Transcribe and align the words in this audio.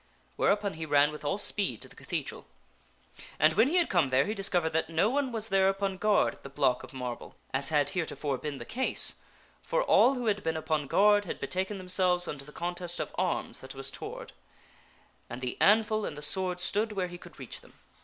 Whereupon 0.35 0.73
he 0.73 0.85
ran 0.87 1.11
with 1.11 1.23
all 1.23 1.37
speed 1.37 1.79
to 1.83 1.87
the 1.87 1.95
cathedral. 1.95 2.47
And 3.37 3.53
when 3.53 3.67
he 3.67 3.75
had 3.75 3.87
come 3.87 4.09
there 4.09 4.25
he 4.25 4.33
discovered 4.33 4.71
that 4.71 4.89
no 4.89 5.11
one 5.11 5.31
was 5.31 5.49
there 5.49 5.69
upon 5.69 5.97
guard 5.97 6.33
at 6.33 6.41
the 6.41 6.49
block 6.49 6.81
of 6.81 6.91
marble, 6.91 7.35
as 7.53 7.69
had 7.69 7.89
heretofore 7.89 8.39
been 8.39 8.57
the 8.57 8.65
case, 8.65 9.13
for 9.61 9.83
all 9.83 10.15
who 10.15 10.25
had 10.25 10.41
been 10.41 10.57
upon 10.57 10.87
guard 10.87 11.25
had 11.25 11.39
betaken 11.39 11.77
themselves 11.77 12.27
unto 12.27 12.43
the 12.43 12.51
contest 12.51 12.99
of 12.99 13.13
arms 13.15 13.59
that 13.59 13.75
was 13.75 13.91
to 13.91 13.99
Arthur 14.03 14.07
draw 14.09 14.15
war( 14.15 14.25
^' 14.25 14.29
And 15.29 15.39
the 15.39 15.55
anvil 15.61 16.03
and 16.07 16.17
the 16.17 16.23
sword 16.23 16.59
stood 16.59 16.93
where 16.93 17.05
he 17.07 17.19
could 17.19 17.33
eth 17.33 17.37
the 17.37 17.39
sword 17.39 17.39
reach 17.39 17.61
them. 17.61 17.73